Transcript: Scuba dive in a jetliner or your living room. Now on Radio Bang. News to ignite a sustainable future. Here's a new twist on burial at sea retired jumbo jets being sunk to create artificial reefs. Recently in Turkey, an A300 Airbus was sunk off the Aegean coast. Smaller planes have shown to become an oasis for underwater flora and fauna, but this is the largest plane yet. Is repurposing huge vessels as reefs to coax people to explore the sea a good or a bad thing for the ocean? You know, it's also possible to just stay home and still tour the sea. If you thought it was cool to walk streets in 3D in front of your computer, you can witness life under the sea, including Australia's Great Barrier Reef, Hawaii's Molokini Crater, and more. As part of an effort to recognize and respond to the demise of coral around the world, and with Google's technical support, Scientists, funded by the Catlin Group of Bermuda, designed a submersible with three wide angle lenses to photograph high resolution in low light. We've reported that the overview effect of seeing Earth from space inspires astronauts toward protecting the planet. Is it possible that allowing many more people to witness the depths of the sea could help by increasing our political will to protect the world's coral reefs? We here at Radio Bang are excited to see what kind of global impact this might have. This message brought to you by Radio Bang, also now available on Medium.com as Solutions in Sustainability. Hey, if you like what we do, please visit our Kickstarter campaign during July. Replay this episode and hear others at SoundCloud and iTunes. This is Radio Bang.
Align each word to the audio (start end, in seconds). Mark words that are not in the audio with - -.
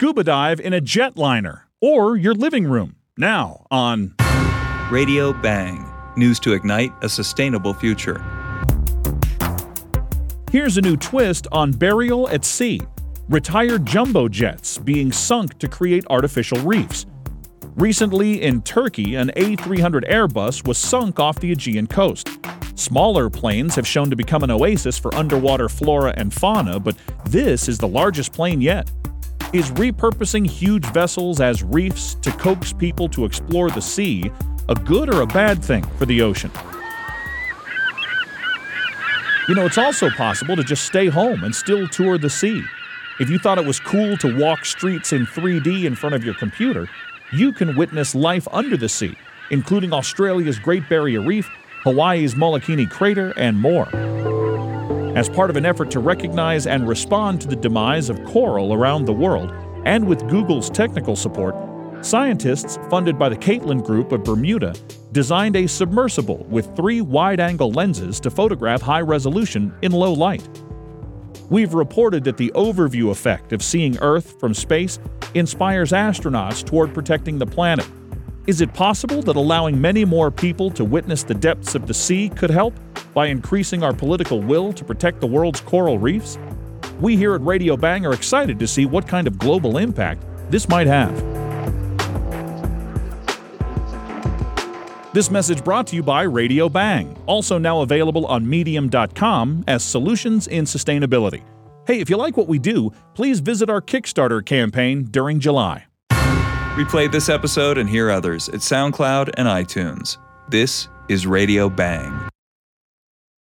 Scuba 0.00 0.22
dive 0.22 0.60
in 0.60 0.72
a 0.72 0.80
jetliner 0.80 1.62
or 1.80 2.16
your 2.16 2.32
living 2.32 2.68
room. 2.68 2.94
Now 3.16 3.66
on 3.68 4.14
Radio 4.92 5.32
Bang. 5.32 5.92
News 6.16 6.38
to 6.38 6.52
ignite 6.52 6.92
a 7.02 7.08
sustainable 7.08 7.74
future. 7.74 8.22
Here's 10.52 10.76
a 10.76 10.80
new 10.80 10.96
twist 10.96 11.48
on 11.50 11.72
burial 11.72 12.28
at 12.28 12.44
sea 12.44 12.80
retired 13.28 13.84
jumbo 13.86 14.28
jets 14.28 14.78
being 14.78 15.10
sunk 15.10 15.58
to 15.58 15.66
create 15.66 16.04
artificial 16.08 16.60
reefs. 16.60 17.04
Recently 17.74 18.40
in 18.40 18.62
Turkey, 18.62 19.16
an 19.16 19.32
A300 19.34 20.08
Airbus 20.08 20.64
was 20.64 20.78
sunk 20.78 21.18
off 21.18 21.40
the 21.40 21.50
Aegean 21.50 21.88
coast. 21.88 22.28
Smaller 22.76 23.28
planes 23.28 23.74
have 23.74 23.84
shown 23.86 24.10
to 24.10 24.16
become 24.16 24.44
an 24.44 24.52
oasis 24.52 24.96
for 24.96 25.12
underwater 25.16 25.68
flora 25.68 26.14
and 26.16 26.32
fauna, 26.32 26.78
but 26.78 26.96
this 27.24 27.68
is 27.68 27.78
the 27.78 27.88
largest 27.88 28.32
plane 28.32 28.60
yet. 28.60 28.88
Is 29.54 29.70
repurposing 29.70 30.46
huge 30.46 30.84
vessels 30.92 31.40
as 31.40 31.62
reefs 31.62 32.16
to 32.16 32.30
coax 32.32 32.70
people 32.70 33.08
to 33.08 33.24
explore 33.24 33.70
the 33.70 33.80
sea 33.80 34.30
a 34.68 34.74
good 34.74 35.08
or 35.08 35.22
a 35.22 35.26
bad 35.26 35.64
thing 35.64 35.82
for 35.96 36.04
the 36.04 36.20
ocean? 36.20 36.50
You 39.48 39.54
know, 39.54 39.64
it's 39.64 39.78
also 39.78 40.10
possible 40.10 40.54
to 40.54 40.62
just 40.62 40.84
stay 40.84 41.06
home 41.06 41.44
and 41.44 41.54
still 41.54 41.88
tour 41.88 42.18
the 42.18 42.28
sea. 42.28 42.62
If 43.20 43.30
you 43.30 43.38
thought 43.38 43.56
it 43.56 43.64
was 43.64 43.80
cool 43.80 44.18
to 44.18 44.38
walk 44.38 44.66
streets 44.66 45.14
in 45.14 45.24
3D 45.24 45.84
in 45.84 45.94
front 45.94 46.14
of 46.14 46.22
your 46.22 46.34
computer, 46.34 46.86
you 47.32 47.54
can 47.54 47.74
witness 47.74 48.14
life 48.14 48.46
under 48.52 48.76
the 48.76 48.90
sea, 48.90 49.16
including 49.50 49.94
Australia's 49.94 50.58
Great 50.58 50.86
Barrier 50.90 51.22
Reef, 51.22 51.48
Hawaii's 51.84 52.34
Molokini 52.34 52.88
Crater, 52.90 53.32
and 53.38 53.58
more. 53.58 53.88
As 55.18 55.28
part 55.28 55.50
of 55.50 55.56
an 55.56 55.66
effort 55.66 55.90
to 55.90 55.98
recognize 55.98 56.68
and 56.68 56.86
respond 56.86 57.40
to 57.40 57.48
the 57.48 57.56
demise 57.56 58.08
of 58.08 58.24
coral 58.24 58.72
around 58.72 59.04
the 59.04 59.12
world, 59.12 59.52
and 59.84 60.06
with 60.06 60.28
Google's 60.28 60.70
technical 60.70 61.16
support, 61.16 61.56
Scientists, 62.02 62.78
funded 62.88 63.18
by 63.18 63.28
the 63.28 63.36
Catlin 63.36 63.80
Group 63.80 64.12
of 64.12 64.22
Bermuda, 64.22 64.76
designed 65.10 65.56
a 65.56 65.66
submersible 65.66 66.46
with 66.48 66.76
three 66.76 67.00
wide 67.00 67.40
angle 67.40 67.72
lenses 67.72 68.20
to 68.20 68.30
photograph 68.30 68.80
high 68.80 69.00
resolution 69.00 69.74
in 69.82 69.90
low 69.90 70.12
light. 70.12 70.48
We've 71.50 71.74
reported 71.74 72.22
that 72.22 72.36
the 72.36 72.52
overview 72.54 73.10
effect 73.10 73.52
of 73.52 73.60
seeing 73.60 73.98
Earth 73.98 74.38
from 74.38 74.54
space 74.54 75.00
inspires 75.34 75.90
astronauts 75.90 76.64
toward 76.64 76.94
protecting 76.94 77.38
the 77.38 77.46
planet. 77.46 77.88
Is 78.48 78.62
it 78.62 78.72
possible 78.72 79.20
that 79.20 79.36
allowing 79.36 79.78
many 79.78 80.06
more 80.06 80.30
people 80.30 80.70
to 80.70 80.82
witness 80.82 81.22
the 81.22 81.34
depths 81.34 81.74
of 81.74 81.86
the 81.86 81.92
sea 81.92 82.30
could 82.30 82.48
help 82.48 82.72
by 83.12 83.26
increasing 83.26 83.82
our 83.82 83.92
political 83.92 84.40
will 84.40 84.72
to 84.72 84.86
protect 84.86 85.20
the 85.20 85.26
world's 85.26 85.60
coral 85.60 85.98
reefs? 85.98 86.38
We 86.98 87.14
here 87.14 87.34
at 87.34 87.42
Radio 87.42 87.76
Bang 87.76 88.06
are 88.06 88.14
excited 88.14 88.58
to 88.58 88.66
see 88.66 88.86
what 88.86 89.06
kind 89.06 89.26
of 89.26 89.38
global 89.38 89.76
impact 89.76 90.24
this 90.50 90.66
might 90.66 90.86
have. 90.86 91.14
This 95.12 95.30
message 95.30 95.62
brought 95.62 95.86
to 95.88 95.96
you 95.96 96.02
by 96.02 96.22
Radio 96.22 96.70
Bang, 96.70 97.18
also 97.26 97.58
now 97.58 97.82
available 97.82 98.24
on 98.24 98.48
Medium.com 98.48 99.64
as 99.68 99.84
Solutions 99.84 100.46
in 100.46 100.64
Sustainability. 100.64 101.42
Hey, 101.86 102.00
if 102.00 102.08
you 102.08 102.16
like 102.16 102.38
what 102.38 102.48
we 102.48 102.58
do, 102.58 102.94
please 103.12 103.40
visit 103.40 103.68
our 103.68 103.82
Kickstarter 103.82 104.42
campaign 104.42 105.04
during 105.04 105.38
July. 105.38 105.87
Replay 106.78 107.10
this 107.10 107.28
episode 107.28 107.76
and 107.76 107.90
hear 107.90 108.08
others 108.08 108.48
at 108.48 108.60
SoundCloud 108.60 109.30
and 109.36 109.48
iTunes. 109.48 110.18
This 110.48 110.86
is 111.08 111.26
Radio 111.26 111.68
Bang. 111.68 112.17